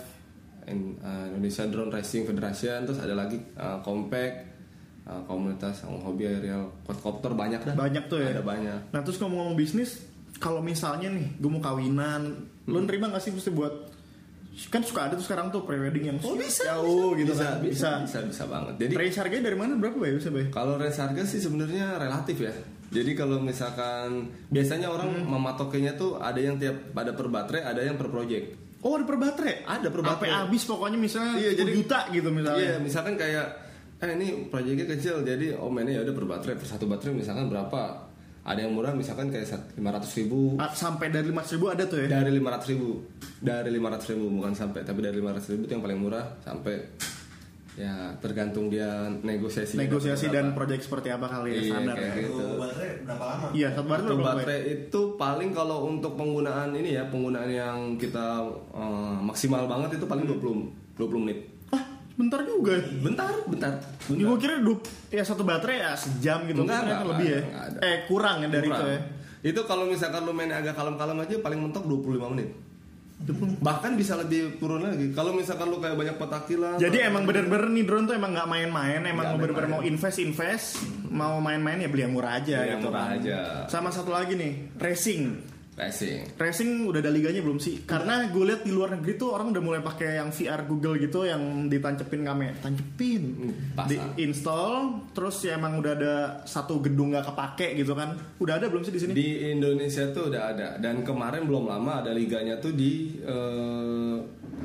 in- 0.65 0.99
uh, 0.99 1.27
Indonesia 1.29 1.65
Drone 1.65 1.91
Racing 1.91 2.25
Federation, 2.25 2.85
terus 2.85 2.99
ada 2.99 3.13
lagi 3.13 3.39
uh, 3.55 3.81
Compact, 3.81 4.37
uh, 5.05 5.23
komunitas 5.25 5.83
yang 5.83 5.99
hobi 5.99 6.27
aerial, 6.27 6.71
quadcopter 6.83 7.33
banyak 7.33 7.61
dah. 7.63 7.75
Banyak 7.75 8.07
tuh 8.07 8.19
ya. 8.19 8.31
Ada 8.31 8.43
banyak. 8.43 8.81
Nah 8.91 9.01
terus 9.01 9.19
ngomong-ngomong 9.19 9.55
bisnis, 9.55 10.03
kalau 10.37 10.59
misalnya 10.59 11.09
nih 11.09 11.37
gue 11.37 11.51
mau 11.51 11.59
kawinan, 11.59 12.51
Hmm. 12.63 12.87
nerima 12.87 13.11
gak 13.11 13.19
sih 13.21 13.35
mesti 13.35 13.51
buat 13.51 13.91
kan 14.69 14.85
suka 14.85 15.09
ada 15.09 15.17
tuh 15.17 15.25
sekarang 15.25 15.49
tuh 15.49 15.65
prewedding 15.65 16.13
yang 16.13 16.19
Oh, 16.21 16.37
bisa, 16.37 16.63
jauh 16.69 17.17
gitu 17.17 17.33
bisa, 17.33 17.57
kan 17.57 17.65
bisa, 17.65 17.91
bisa, 18.05 18.19
bisa 18.23 18.45
banget. 18.47 18.75
Jadi 18.79 18.93
Range 18.95 19.17
harganya 19.19 19.45
dari 19.49 19.57
mana 19.57 19.73
berapa 19.75 19.97
ya 19.99 20.15
bisa 20.15 20.29
bay? 20.29 20.47
Kalau 20.47 20.77
range 20.77 20.95
harga 20.95 21.23
sih 21.25 21.41
sebenarnya 21.41 21.97
relatif 21.97 22.37
ya. 22.39 22.53
Jadi 22.93 23.17
kalau 23.17 23.41
misalkan 23.41 24.29
biasanya 24.47 24.93
orang 24.93 25.11
Hmm. 25.11 25.27
mematokinya 25.27 25.97
tuh 25.97 26.21
ada 26.21 26.37
yang 26.37 26.61
tiap 26.61 26.93
ada 26.93 27.11
per 27.11 27.27
baterai, 27.27 27.65
ada 27.65 27.81
yang 27.81 27.97
per 27.97 28.13
project. 28.13 28.62
Oh 28.83 28.99
ada 28.99 29.07
per 29.07 29.15
baterai? 29.15 29.63
Ada 29.63 29.89
per 29.89 30.03
baterai. 30.03 30.27
Sampai 30.27 30.31
habis 30.35 30.63
pokoknya 30.67 30.99
misalnya 30.99 31.33
Iya, 31.39 31.51
10 31.55 31.59
jadi- 31.63 31.75
juta 31.79 31.99
gitu 32.11 32.29
misalnya. 32.29 32.59
Iya, 32.61 32.75
misalkan 32.79 33.15
kayak 33.15 33.47
eh 34.03 34.09
ini 34.13 34.29
proyeknya 34.51 34.87
kecil, 34.91 35.23
jadi 35.23 35.55
oh 35.55 35.71
mainnya 35.71 35.95
ya 35.95 36.03
udah 36.03 36.11
per 36.13 36.27
baterai, 36.27 36.55
per 36.59 36.67
satu 36.67 36.91
baterai 36.91 37.15
misalkan 37.15 37.47
berapa? 37.47 38.11
Ada 38.43 38.67
yang 38.67 38.75
murah 38.75 38.91
misalkan 38.91 39.31
kayak 39.31 39.47
lima 39.79 39.95
ratus 39.95 40.19
ribu, 40.19 40.59
Sampai 40.75 41.15
dari 41.15 41.31
500 41.31 41.55
ribu 41.55 41.71
ada 41.71 41.87
tuh 41.87 42.03
ya? 42.03 42.11
dari 42.11 42.35
lima 42.35 42.51
ratus 42.51 42.75
ribu, 42.75 43.07
dari 43.39 43.71
lima 43.71 43.87
ratus 43.87 44.11
ribu 44.11 44.27
bukan 44.35 44.51
sampai, 44.51 44.83
tapi 44.83 44.99
dari 44.99 45.15
lima 45.15 45.31
ratus 45.31 45.55
ribu 45.55 45.63
itu 45.63 45.79
yang 45.79 45.85
paling 45.87 45.99
murah 46.03 46.27
sampai 46.43 46.75
ya 47.73 47.93
tergantung 48.19 48.69
dia 48.69 48.89
negosiasi. 49.19 49.75
Negosiasi 49.75 50.29
dan 50.29 50.53
proyek 50.53 50.79
seperti 50.79 51.09
apa 51.09 51.25
kali 51.25 51.49
ya 51.51 51.57
Iya, 51.57 51.71
standar 51.71 51.97
ya? 51.97 52.13
gitu. 52.15 52.37
Itu 52.37 52.47
baterai 52.55 52.91
berapa 53.03 53.25
lama? 53.25 53.47
Iya 53.51 53.69
satu 53.71 53.87
baterai 53.87 54.09
Satu 54.11 54.23
baterai 54.23 54.61
itu 54.69 55.01
paling 55.17 55.51
kalau 55.51 55.79
untuk 55.87 56.13
penggunaan 56.15 56.69
ini 56.73 56.91
ya 56.93 57.05
penggunaan 57.07 57.49
yang 57.49 57.77
kita 57.97 58.45
eh, 58.71 59.17
maksimal 59.19 59.65
banget 59.65 59.97
itu 59.97 60.05
paling 60.05 60.25
20 60.27 60.69
20 60.95 61.25
menit. 61.25 61.39
Ah 61.69 61.81
bentar 62.13 62.41
juga. 62.43 62.77
Bentar, 63.01 63.33
bentar. 63.47 63.73
Ya, 64.07 64.21
gue 64.23 64.39
kira 64.39 64.55
du- 64.59 64.85
ya 65.09 65.25
satu 65.25 65.41
baterai 65.43 65.81
ya 65.81 65.93
sejam 65.95 66.45
gitu 66.45 66.63
Enggak, 66.63 66.85
enggak, 66.85 67.01
lebih 67.09 67.27
ya? 67.27 67.41
enggak, 67.41 67.49
enggak 67.49 67.65
ada. 67.73 67.79
Eh 67.83 67.97
kurang 68.05 68.37
ya 68.39 68.49
dari 68.51 68.69
Kurang. 68.69 68.77
itu 68.79 68.87
ya? 68.87 69.01
Itu 69.43 69.61
kalau 69.65 69.85
misalkan 69.87 70.23
lu 70.23 70.31
mainnya 70.31 70.55
agak 70.57 70.77
kalem-kalem 70.77 71.19
aja 71.19 71.35
paling 71.41 71.59
mentok 71.59 71.83
25 71.83 72.31
menit. 72.31 72.53
Bahkan 73.63 73.95
bisa 73.95 74.19
lebih 74.19 74.59
turun 74.59 74.83
lagi. 74.83 75.15
Kalau 75.15 75.31
misalkan 75.31 75.71
lu 75.71 75.79
kayak 75.79 75.95
banyak 75.95 76.17
petakilan. 76.19 76.77
Jadi 76.79 76.99
emang 77.03 77.23
bener-bener 77.23 77.71
nih 77.71 77.85
drone 77.87 78.07
tuh 78.11 78.15
emang 78.19 78.35
nggak 78.35 78.49
main-main, 78.51 79.01
emang 79.07 79.39
bener-bener 79.39 79.69
mau 79.71 79.83
invest 79.87 80.19
invest, 80.19 80.67
mau 81.07 81.39
main-main 81.39 81.79
ya 81.79 81.89
beli 81.93 82.03
yang 82.09 82.15
murah 82.15 82.43
aja 82.43 82.57
Beli 82.63 82.71
yang 82.75 82.81
gitu 82.83 82.89
murah 82.91 83.07
kan. 83.07 83.19
aja. 83.21 83.39
Sama 83.71 83.89
satu 83.95 84.11
lagi 84.11 84.35
nih, 84.35 84.75
racing. 84.81 85.52
Racing. 85.73 86.37
Racing 86.37 86.85
udah 86.85 87.01
ada 87.01 87.09
liganya 87.09 87.41
belum 87.41 87.57
sih? 87.57 87.89
Karena 87.89 88.29
gue 88.29 88.45
lihat 88.45 88.61
di 88.61 88.73
luar 88.73 88.93
negeri 88.93 89.17
tuh 89.17 89.33
orang 89.33 89.57
udah 89.57 89.63
mulai 89.65 89.81
pakai 89.81 90.21
yang 90.21 90.29
VR 90.29 90.69
Google 90.69 91.01
gitu 91.01 91.25
yang 91.25 91.41
ditancepin 91.67 92.21
kamera, 92.23 92.53
tancepin, 92.61 93.23
pasang. 93.73 93.89
di 93.89 94.29
install, 94.29 94.73
terus 95.17 95.41
ya 95.41 95.57
emang 95.57 95.81
udah 95.81 95.93
ada 95.97 96.15
satu 96.45 96.85
gedung 96.85 97.17
nggak 97.17 97.25
kepake 97.33 97.81
gitu 97.81 97.97
kan? 97.97 98.13
Udah 98.37 98.61
ada 98.61 98.69
belum 98.69 98.85
sih 98.85 98.93
di 98.93 99.01
sini? 99.01 99.13
Di 99.17 99.29
Indonesia 99.49 100.05
tuh 100.13 100.29
udah 100.29 100.43
ada 100.53 100.69
dan 100.77 101.01
kemarin 101.03 101.49
belum 101.49 101.65
lama 101.65 102.05
ada 102.05 102.13
liganya 102.13 102.61
tuh 102.61 102.77
di 102.77 103.17
eh, 103.25 104.17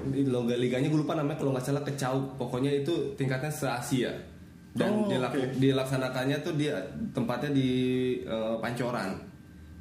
di 0.08 0.24
loga 0.28 0.56
liganya 0.56 0.88
gue 0.88 1.00
lupa 1.04 1.16
namanya 1.16 1.40
kalau 1.40 1.52
nggak 1.56 1.66
salah 1.66 1.84
kecau 1.84 2.36
pokoknya 2.36 2.72
itu 2.72 3.16
tingkatnya 3.16 3.52
se 3.52 3.68
Asia 3.68 4.12
dan 4.78 4.94
Oh. 4.94 5.10
dia 5.10 5.18
Oke. 5.18 5.58
dilaksanakannya 5.58 6.38
tuh 6.46 6.54
dia 6.54 6.78
tempatnya 7.10 7.50
di 7.50 7.70
eh, 8.22 8.56
Pancoran. 8.62 9.37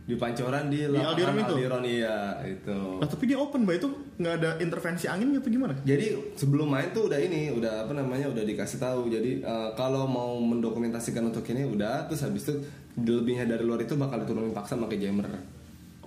Di 0.06 0.14
Pancoran 0.14 0.70
di, 0.70 0.86
lapangan 0.86 1.10
Aldiron 1.18 1.34
itu? 1.34 1.54
Aldiron, 1.58 1.82
iya 1.82 2.16
itu. 2.46 2.78
Nah, 3.02 3.08
tapi 3.10 3.26
dia 3.26 3.42
open, 3.42 3.66
Bay. 3.66 3.82
Itu 3.82 3.90
nggak 4.22 4.34
ada 4.38 4.50
intervensi 4.62 5.10
angin 5.10 5.34
gitu 5.34 5.50
gimana? 5.50 5.74
Jadi 5.82 6.38
sebelum 6.38 6.70
main 6.70 6.94
tuh 6.94 7.10
udah 7.10 7.18
ini, 7.18 7.50
udah 7.50 7.82
apa 7.82 7.92
namanya, 7.98 8.30
udah 8.30 8.46
dikasih 8.46 8.78
tahu. 8.78 9.10
Jadi 9.10 9.42
eh, 9.42 9.68
kalau 9.74 10.06
mau 10.06 10.38
mendokumentasikan 10.38 11.26
untuk 11.26 11.42
ini 11.50 11.66
udah, 11.66 12.06
terus 12.06 12.22
habis 12.22 12.46
itu 12.46 12.54
lebihnya 13.02 13.50
dari 13.50 13.66
luar 13.66 13.82
itu 13.82 13.98
bakal 13.98 14.22
diturunin 14.22 14.54
paksa 14.54 14.78
pakai 14.78 15.02
jammer. 15.02 15.26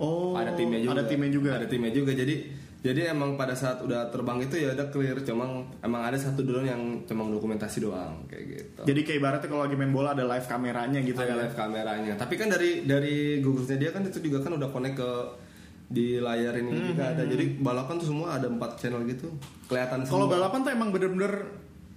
Oh, 0.00 0.32
ada 0.32 0.56
timnya 0.56 0.80
juga. 0.80 0.96
Ada 0.96 1.04
timnya 1.04 1.30
juga. 1.30 1.50
Ada 1.60 1.66
timnya 1.68 1.92
juga. 1.92 2.12
Jadi 2.16 2.34
jadi 2.80 3.12
emang 3.12 3.34
pada 3.34 3.52
saat 3.52 3.78
udah 3.78 4.08
terbang 4.08 4.40
itu 4.40 4.56
ya 4.56 4.72
udah 4.72 4.88
clear. 4.88 5.20
Cuma 5.20 5.44
emang 5.78 6.02
ada 6.02 6.16
satu 6.16 6.40
drone 6.40 6.64
yang 6.64 6.82
cuma 7.04 7.24
dokumentasi 7.24 7.78
doang 7.78 8.24
kayak 8.24 8.44
gitu. 8.46 8.80
Jadi 8.82 9.00
kayak 9.02 9.18
ibaratnya 9.18 9.48
kalau 9.48 9.62
lagi 9.62 9.76
main 9.76 9.90
bola 9.90 10.10
ada 10.10 10.24
live 10.26 10.44
kameranya 10.44 10.98
gitu 11.00 11.18
ada 11.18 11.28
ya. 11.30 11.36
live 11.38 11.54
kameranya. 11.54 12.12
Tapi 12.16 12.34
kan 12.34 12.48
dari 12.48 12.82
dari 12.82 13.14
Google-nya 13.38 13.76
dia 13.76 13.90
kan 13.90 14.02
itu 14.02 14.16
juga 14.18 14.40
kan 14.40 14.54
udah 14.54 14.68
connect 14.68 14.96
ke 14.96 15.10
di 15.86 16.16
layar 16.16 16.54
ini 16.54 16.70
Hmm, 16.70 16.88
juga 16.88 17.04
ada. 17.10 17.22
Jadi 17.22 17.44
balapan 17.56 17.94
tuh 17.96 18.08
semua 18.08 18.28
ada 18.34 18.46
empat 18.46 18.78
channel 18.78 19.04
gitu. 19.04 19.28
Kelihatan 19.66 20.06
Kalau 20.06 20.24
balapan 20.24 20.58
tuh 20.60 20.70
emang 20.70 20.88
bener-bener 20.88 21.32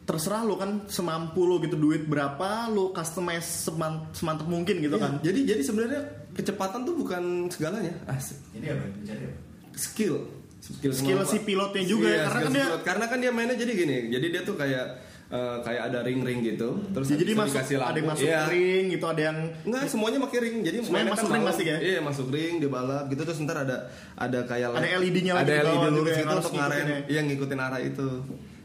terserah 0.03 0.43
lu 0.43 0.59
kan 0.59 0.83
semampu 0.85 1.47
lu 1.47 1.61
gitu 1.61 1.79
duit 1.79 2.03
berapa 2.03 2.67
lu 2.67 2.91
customize 2.91 3.63
seman- 3.63 4.11
semantap 4.11 4.43
mungkin 4.45 4.83
gitu 4.83 4.93
Iya, 4.93 4.99
kan. 4.99 5.11
Jadi 5.23 5.39
jadi 5.47 5.61
sebenarnya 5.63 6.01
kecepatan 6.33 6.83
tuh 6.83 6.95
bukan 6.97 7.23
segalanya. 7.47 7.95
Asik. 8.03 8.35
Jadi 8.51 8.65
apa? 8.67 8.83
Mencari 8.83 9.23
apa? 9.23 9.37
Skill. 9.73 10.42
Skill, 10.63 10.95
Skill 10.95 11.19
si 11.25 11.37
pilotnya 11.41 11.83
juga 11.83 12.07
ya, 12.07 12.15
Iya, 12.15 12.23
karena 12.23 12.39
kan 12.39 12.51
dia- 12.53 12.63
pilot. 12.63 12.81
karena 12.87 13.05
kan 13.05 13.17
dia 13.19 13.31
mainnya 13.31 13.57
jadi 13.57 13.73
gini. 13.73 13.97
Jadi 14.09 14.25
dia 14.29 14.41
tuh 14.41 14.55
kayak 14.55 14.85
eh, 15.25 15.57
kayak 15.59 15.81
ada 15.89 15.99
ring-ring 15.99 16.45
gitu. 16.45 16.69
Terus 16.87 17.07
jadi 17.09 17.33
masuk 17.33 17.57
dikasih 17.57 17.75
ada 17.75 17.89
yang 17.89 17.95
lampu. 17.97 18.09
masuk 18.13 18.27
Iya. 18.29 18.41
ring 18.47 18.83
gitu 18.87 19.05
ada 19.07 19.21
yang 19.23 19.37
Enggak, 19.63 19.83
semuanya 19.87 20.19
pakai 20.21 20.39
ring. 20.39 20.55
Jadi 20.61 20.77
Semuanya 20.77 20.93
mainnya 20.93 21.11
masuk 21.11 21.25
kan 21.25 21.33
ring 21.33 21.43
pasti 21.43 21.63
ya? 21.65 21.77
Iya, 21.81 21.99
masuk 21.99 22.27
ring, 22.29 22.53
di 22.55 22.67
balap 22.69 23.03
gitu 23.09 23.21
terus 23.23 23.39
ntar 23.41 23.57
ada 23.59 23.77
ada 24.15 24.39
kayak 24.41 24.67
Ada 24.71 24.89
LED-nya 24.95 25.33
lagi 25.33 25.43
Ada 25.43 25.51
di 25.51 25.57
LED 25.57 25.65
bawah 25.65 25.81
juga 25.81 25.89
lurus 25.91 26.13
yang 26.13 26.21
gitu 26.23 26.37
untuk 26.37 26.53
ngarahin 26.53 26.85
ngikutin 26.85 27.01
ya. 27.01 27.11
iya 27.11 27.21
ngikutin 27.25 27.59
arah 27.59 27.81
itu. 27.81 28.07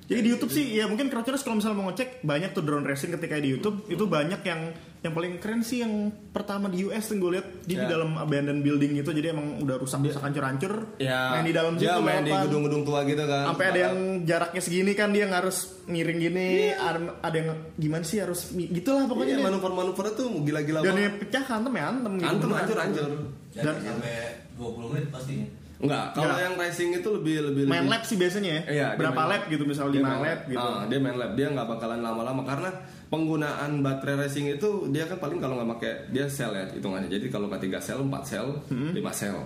Jadi 0.08 0.20
di 0.20 0.30
YouTube 0.30 0.48
sih 0.48 0.64
ya 0.72 0.84
mungkin 0.84 1.06
Crouchers 1.06 1.40
kalau 1.40 1.56
misalnya 1.56 1.76
mau 1.76 1.86
ngecek 1.86 2.24
banyak 2.24 2.50
tuh 2.50 2.60
drone 2.60 2.80
racing 2.82 3.12
ketika 3.12 3.36
di 3.36 3.52
YouTube 3.52 3.84
itu 3.86 4.00
banyak 4.02 4.40
yang 4.40 4.72
yang 4.98 5.12
paling 5.12 5.36
keren 5.36 5.60
sih 5.60 5.78
yang 5.78 5.92
pertama 6.26 6.66
di 6.66 6.80
US 6.82 7.06
tuh 7.06 7.16
gue 7.18 7.30
lihat 7.30 7.46
dia 7.62 7.76
di 7.76 7.86
Ya. 7.86 7.92
dalam 7.92 8.16
abandoned 8.16 8.60
building 8.60 8.96
gitu 8.96 9.12
jadi 9.12 9.30
emang 9.30 9.60
udah 9.60 9.76
rusak-rusak 9.76 10.18
hancur-hancur 10.18 10.96
Ya. 10.96 11.30
main 11.30 11.44
di 11.44 11.52
dalam 11.52 11.76
dia 11.76 11.92
situ 11.92 12.00
main 12.02 12.24
di 12.24 12.32
gedung-gedung 12.32 12.82
tua 12.82 13.04
gitu 13.04 13.20
kan. 13.22 13.44
sampai 13.46 13.64
ada 13.68 13.80
yang 13.84 13.96
jaraknya 14.24 14.60
segini 14.60 14.92
kan 14.92 15.12
dia 15.12 15.24
nggak 15.24 15.40
harus 15.40 15.58
miring 15.84 16.18
gini 16.18 16.48
ada, 16.72 16.98
ada 17.20 17.36
yang 17.36 17.48
gimana 17.74 18.02
sih 18.02 18.18
harus 18.18 18.48
gitulah 18.50 19.04
pokoknya 19.04 19.28
Iya, 19.28 19.38
dia. 19.38 19.46
manuver-manuvernya 19.46 20.14
tuh 20.14 20.28
gila-gila 20.40 20.78
dan 20.78 20.86
banget. 20.88 20.98
dia 20.98 21.20
pecah 21.20 21.44
hantem 21.46 21.72
ya 21.74 21.84
hantem 21.86 22.12
gitu 22.14 22.26
Antem 22.26 22.48
beneran. 22.48 22.58
hancur-hancur. 22.58 23.10
Jadi 23.50 23.60
Dan- 23.60 23.80
sampai 23.84 24.14
20 24.54 24.88
menit 24.88 25.06
pastinya. 25.08 25.46
Enggak, 25.78 26.10
kalau 26.10 26.34
yang 26.34 26.54
racing 26.54 26.90
itu 26.92 27.08
lebih 27.08 27.36
lebih 27.44 27.62
main 27.64 27.80
lebih- 27.80 27.92
lap 27.92 28.02
sih 28.02 28.16
biasanya 28.16 28.50
ya 28.50 28.62
Iya, 28.66 28.86
berapa 28.94 29.22
lap 29.24 29.42
gitu 29.46 29.62
misalnya 29.62 29.92
Dia 29.92 30.00
5 30.00 30.08
main 30.08 30.22
lap 30.24 30.40
gitu 30.44 30.58
Ah, 30.60 30.82
dia 30.84 30.98
main 30.98 31.16
lap, 31.16 31.32
dia 31.32 31.46
nggak 31.48 31.68
bakalan 31.68 32.00
lama-lama 32.00 32.42
karena 32.42 32.70
penggunaan 33.08 33.70
baterai 33.78 34.16
racing 34.18 34.46
itu 34.50 34.68
dia 34.88 35.04
kan 35.04 35.16
paling 35.16 35.38
kalau 35.38 35.54
nggak 35.56 35.70
pakai 35.74 35.92
dia 36.08 36.26
sel 36.26 36.50
ya 36.50 36.66
hitungannya. 36.68 37.08
Jadi 37.08 37.26
kalau 37.26 37.46
nggak 37.46 37.62
3 37.62 37.78
sel, 37.78 37.98
4 38.00 38.22
sel, 38.22 38.46
Hmm. 38.68 38.90
5 38.92 39.08
sel. 39.10 39.38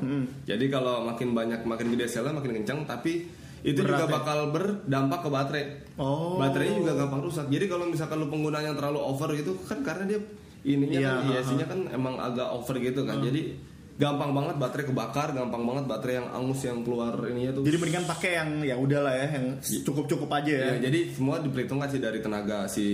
Jadi 0.42 0.64
kalau 0.66 1.04
makin 1.04 1.30
banyak 1.30 1.60
makin 1.62 1.86
gede 1.90 2.06
selnya 2.06 2.32
makin 2.32 2.52
kencang 2.56 2.82
tapi 2.84 3.28
itu 3.62 3.78
Berat 3.78 3.94
juga 3.94 4.04
ya? 4.04 4.12
bakal 4.16 4.38
berdampak 4.50 5.20
ke 5.20 5.28
baterai. 5.28 5.64
Oh. 5.94 6.34
Baterainya 6.34 6.80
juga 6.80 6.92
gampang 6.96 7.22
rusak. 7.22 7.46
Jadi 7.46 7.64
kalau 7.66 7.86
misalkan 7.86 8.18
lu 8.18 8.26
penggunaan 8.26 8.64
yang 8.64 8.74
terlalu 8.74 8.98
over 8.98 9.30
gitu 9.32 9.54
kan 9.62 9.78
karena 9.80 10.04
dia 10.06 10.18
ininya 10.64 10.98
Iya, 10.98 11.10
kan 11.12 11.22
ha, 11.22 11.30
ISC-nya 11.36 11.66
kan 11.66 11.80
emang 11.88 12.14
agak 12.16 12.48
over 12.48 12.74
gitu 12.76 13.02
kan. 13.02 13.20
Jadi 13.20 13.54
gampang 14.00 14.32
banget 14.32 14.56
baterai 14.56 14.86
kebakar, 14.88 15.28
gampang 15.36 15.62
banget 15.62 15.84
baterai 15.84 16.14
yang 16.24 16.28
angus 16.32 16.60
yang 16.64 16.80
keluar 16.80 17.12
ininya 17.28 17.60
tuh. 17.60 17.62
jadi 17.62 17.76
mendingan 17.76 18.06
pakai 18.08 18.30
yang 18.40 18.48
ya 18.64 18.76
udahlah 18.80 19.12
ya 19.14 19.26
yang 19.36 19.46
cukup-cukup 19.60 20.30
aja 20.32 20.52
ya 20.52 20.66
Ya, 20.74 20.88
jadi 20.88 21.12
semua 21.12 21.38
diperhitungkan 21.44 21.88
sih 21.92 22.00
dari 22.00 22.18
tenaga 22.24 22.64
si 22.66 22.86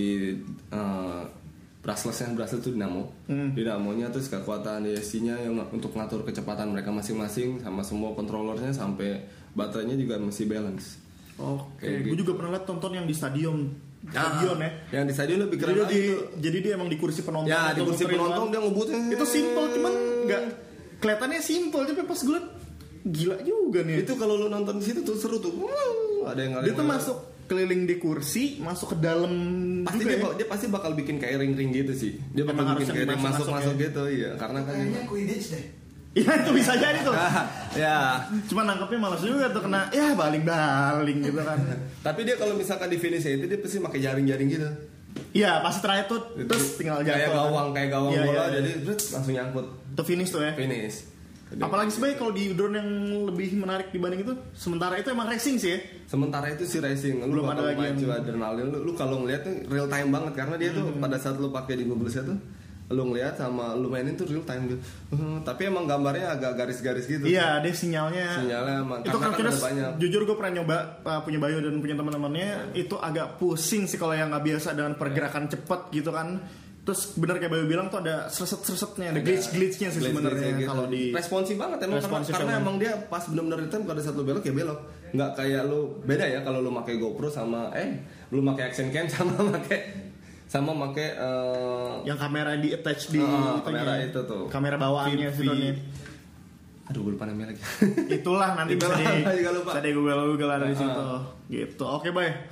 uh, 0.74 1.22
brushless-nya 1.78 2.34
brushless 2.34 2.60
itu 2.60 2.74
dinamo. 2.74 3.08
Hmm. 3.30 3.54
Dinamonya 3.54 4.10
terus 4.10 4.28
kekuatan 4.28 4.84
DSC-nya 4.84 5.46
yang 5.46 5.54
untuk 5.70 5.94
ngatur 5.94 6.26
kecepatan 6.26 6.74
mereka 6.74 6.90
masing-masing 6.92 7.62
sama 7.62 7.80
semua 7.86 8.12
controllernya 8.12 8.74
sampai 8.74 9.22
baterainya 9.54 9.96
juga 9.96 10.18
masih 10.20 10.44
balance. 10.50 10.98
Oke, 11.38 11.86
Kayak 11.86 11.98
gue 12.02 12.12
gitu. 12.12 12.20
juga 12.26 12.32
pernah 12.42 12.50
lihat 12.58 12.66
tonton 12.66 12.92
yang 12.98 13.06
di 13.06 13.14
stadion, 13.14 13.70
stadion 14.10 14.58
ya. 14.58 14.70
Yang 14.98 15.04
di 15.06 15.12
stadion 15.14 15.38
lebih 15.46 15.56
Jadi 15.56 15.62
keren 15.64 15.74
dia 15.78 15.84
lagi 15.86 15.94
di, 16.02 16.10
jadi 16.42 16.58
dia 16.58 16.72
emang 16.74 16.88
di 16.90 16.98
kursi 16.98 17.20
penonton. 17.22 17.46
Ya, 17.48 17.70
di 17.70 17.80
kursi 17.86 18.04
penonton 18.10 18.44
kan. 18.44 18.52
dia 18.52 18.60
ngebutnya. 18.66 19.00
Itu 19.14 19.24
simple 19.24 19.64
cuman 19.78 19.92
nggak 20.26 20.42
kelihatannya 20.98 21.40
simple 21.42 21.82
tapi 21.86 22.02
pas 22.06 22.20
gue 22.20 22.40
gila 23.08 23.36
juga 23.42 23.80
nih. 23.86 24.04
Itu 24.04 24.14
kalau 24.18 24.34
lu 24.36 24.46
nonton 24.50 24.82
di 24.82 24.84
situ 24.84 25.00
tuh 25.02 25.16
seru 25.16 25.38
tuh. 25.40 25.52
Ada 26.28 26.40
yang 26.44 26.52
dia 26.60 26.74
tuh 26.76 26.86
masuk 26.86 27.16
keliling 27.48 27.88
di 27.88 27.96
kursi, 27.96 28.60
masuk 28.60 28.94
ke 28.94 28.96
dalam 29.00 29.32
pasti 29.88 30.04
juga 30.04 30.12
dia, 30.12 30.20
ya. 30.20 30.30
dia 30.44 30.46
pasti 30.52 30.66
bakal 30.68 30.92
bikin 30.92 31.16
kayak 31.16 31.40
ring-ring 31.40 31.72
gitu 31.72 31.92
sih. 31.96 32.12
Dia 32.36 32.44
bakal 32.44 32.62
Emang 32.68 32.76
bikin 32.76 32.92
kayak 32.92 33.08
ring 33.08 33.16
dimasuk-masuk 33.16 33.46
masuk-masuk 33.48 33.74
ya. 33.74 33.84
gitu, 33.88 34.02
iya. 34.12 34.30
Karena 34.36 34.60
kan 34.68 34.74
Kayaknya 34.76 35.02
Quidditch 35.08 35.48
deh. 35.56 35.66
Iya 36.18 36.34
itu 36.40 36.50
bisa 36.50 36.72
jadi 36.74 36.98
tuh. 37.04 37.14
ya. 37.84 38.26
Cuma 38.50 38.66
nangkepnya 38.66 38.98
malas 38.98 39.22
juga 39.22 39.54
tuh 39.54 39.62
kena 39.62 39.86
ya 39.94 40.16
baling-baling 40.18 41.20
gitu 41.20 41.40
kan. 41.46 41.60
Tapi 42.02 42.20
dia 42.26 42.34
kalau 42.34 42.58
misalkan 42.58 42.90
di 42.90 42.98
finish 42.98 43.28
itu 43.28 43.46
dia 43.46 43.60
pasti 43.60 43.78
pakai 43.78 44.00
jaring-jaring 44.02 44.48
gitu. 44.50 44.66
Iya 45.30 45.60
pasti 45.60 45.80
terakhir 45.80 46.06
tuh 46.06 46.20
terus 46.40 46.64
tinggal 46.74 47.00
jatuh. 47.00 47.14
kayak 47.14 47.30
gawang 47.30 47.68
kayak 47.70 47.90
gawang 47.90 48.12
Iya, 48.12 48.22
bola 48.22 48.32
iya, 48.32 48.42
iya. 48.42 48.54
jadi 48.54 48.70
brut, 48.80 49.00
langsung 49.10 49.34
nyangkut 49.34 49.66
Itu 49.90 50.02
finish 50.04 50.30
tuh 50.30 50.40
ya. 50.40 50.52
finish. 50.54 50.96
Jadi- 51.48 51.62
Apalagi 51.64 51.90
sebaik 51.90 52.16
kalau 52.16 52.28
di 52.30 52.52
drone 52.52 52.76
yang 52.76 52.88
lebih 53.24 53.56
menarik 53.56 53.88
dibanding 53.88 54.20
itu, 54.20 54.36
sementara 54.52 54.94
itu 54.94 55.08
emang 55.08 55.24
racing 55.26 55.56
sih 55.56 55.70
ya. 55.70 55.80
sementara 56.04 56.48
itu 56.48 56.64
si 56.64 56.76
racing 56.76 57.20
lu 57.22 57.32
Belum 57.34 57.48
ada 57.48 57.64
lagi 57.66 57.80
yang- 57.82 58.04
adrenalin 58.14 58.68
lu, 58.68 58.78
lu 58.82 58.92
kalau 58.92 59.20
ngeliat 59.20 59.42
tuh 59.42 59.56
real 59.66 59.84
time 59.86 60.08
banget 60.08 60.32
karena 60.34 60.54
dia 60.54 60.70
tuh 60.70 60.84
Hmm. 60.86 61.00
pada 61.00 61.16
saat 61.16 61.36
lu 61.36 61.48
pakai 61.48 61.74
di 61.74 61.84
Google 61.84 62.08
tuh 62.08 62.36
lu 62.88 63.02
ngeliat 63.12 63.36
sama 63.36 63.76
lu 63.76 63.92
mainin 63.92 64.16
tuh 64.16 64.24
real 64.24 64.40
time 64.48 64.64
gitu. 64.64 64.80
Tapi 65.44 65.68
emang 65.68 65.84
gambarnya 65.84 66.40
agak 66.40 66.56
garis-garis 66.56 67.04
gitu. 67.04 67.28
Iya, 67.28 67.60
dia 67.60 67.74
sinyalnya. 67.76 68.40
Sinyalnya 68.40 68.74
emang 68.80 69.00
itu 69.04 69.12
karena 69.12 69.28
kan 69.28 69.32
kan 69.36 69.52
ada 69.52 69.60
banyak. 69.60 69.90
jujur 70.00 70.20
gue 70.24 70.36
pernah 70.40 70.52
nyoba 70.56 70.76
uh, 71.04 71.20
punya 71.20 71.36
Bayu 71.36 71.60
dan 71.60 71.76
punya 71.84 71.96
teman-temannya 72.00 72.72
itu 72.72 72.96
agak 72.96 73.36
pusing 73.36 73.84
sih 73.84 74.00
kalau 74.00 74.16
yang 74.16 74.32
nggak 74.32 74.40
biasa 74.40 74.72
dengan 74.72 74.96
pergerakan 74.96 75.52
cepat 75.52 75.92
gitu 75.92 76.08
kan. 76.16 76.40
Terus 76.88 77.12
bener 77.20 77.36
kayak 77.36 77.52
Bayu 77.52 77.68
bilang 77.68 77.92
tuh 77.92 78.00
ada 78.00 78.32
serset-sersetnya, 78.32 79.12
ada 79.12 79.20
glitch-glitchnya 79.20 79.92
sih 79.92 80.00
sebenarnya 80.00 80.56
gitu. 80.56 80.72
kalau 80.72 80.88
di 80.88 81.12
responsif 81.12 81.60
banget 81.60 81.84
emang 81.84 82.00
karena, 82.00 82.08
Responsif 82.08 82.32
karena 82.32 82.52
emang. 82.56 82.64
emang 82.64 82.76
dia 82.80 82.92
pas 83.04 83.20
benar-benar 83.28 83.58
return 83.68 83.82
pada 83.84 84.00
saat 84.00 84.16
lu 84.16 84.24
belok 84.24 84.48
ya 84.48 84.56
belok 84.56 84.80
nggak 85.12 85.30
kayak 85.36 85.62
lu 85.68 86.00
beda 86.08 86.24
ya 86.24 86.40
kalau 86.40 86.64
lu 86.64 86.72
pakai 86.72 86.96
GoPro 86.96 87.28
sama 87.28 87.68
eh 87.76 88.00
lu 88.32 88.40
pakai 88.40 88.72
action 88.72 88.88
cam 88.88 89.04
sama 89.12 89.52
pakai 89.60 90.07
sama 90.48 90.72
pakai 90.88 91.08
eh, 91.12 91.92
yang 92.08 92.16
kamera 92.16 92.56
di 92.56 92.72
attach 92.72 93.12
di 93.12 93.20
itunya. 93.20 93.60
kamera 93.60 93.92
itu 94.00 94.20
tuh. 94.24 94.48
Kamera 94.48 94.76
bawaannya 94.80 95.28
sih 95.36 95.44
drone-nya. 95.44 95.74
aduh 96.88 97.04
gue 97.04 97.20
lupa 97.20 97.28
namanya 97.28 97.52
lagi 97.52 97.60
Itulah 98.16 98.56
nanti 98.56 98.80
bisa 98.80 98.96
di 98.96 99.04
bisa 99.68 99.80
di 99.84 99.90
Google 99.92 100.24
Google 100.32 100.50
ada 100.56 100.64
di 100.64 100.72
situ. 100.72 101.04
Gitu. 101.52 101.84
Oke, 101.84 102.08
Bay. 102.16 102.48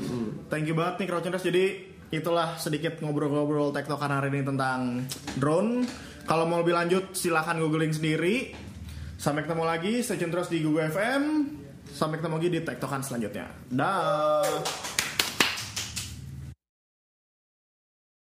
Thank 0.52 0.68
you 0.68 0.76
banget 0.76 1.00
nih 1.00 1.06
Crouchers. 1.08 1.40
Jadi 1.40 1.64
itulah 2.12 2.60
sedikit 2.60 3.00
ngobrol-ngobrol 3.00 3.72
tektokan 3.72 4.12
hari 4.12 4.28
ini 4.28 4.44
tentang 4.44 5.08
drone. 5.40 5.88
Kalau 6.28 6.44
mau 6.44 6.60
lebih 6.60 6.76
lanjut 6.76 7.16
silahkan 7.16 7.56
googling 7.56 7.96
sendiri. 7.96 8.52
Sampai 9.16 9.48
ketemu 9.48 9.64
lagi, 9.64 10.04
stay 10.04 10.20
tune 10.20 10.28
terus 10.28 10.52
di 10.52 10.60
Google 10.60 10.92
FM. 10.92 11.22
Sampai 11.88 12.20
ketemu 12.20 12.36
lagi 12.36 12.50
di 12.52 12.60
tektokan 12.60 13.00
selanjutnya. 13.00 13.48
Dah. 13.72 14.44